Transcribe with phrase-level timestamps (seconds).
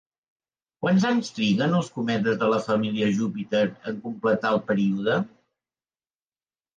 [0.83, 3.61] Quants anys triguen els cometes de la família Júpiter
[3.91, 5.19] en completar el període?